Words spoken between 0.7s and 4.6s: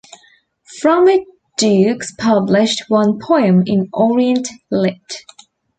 From it Dukes published one poem in Orient,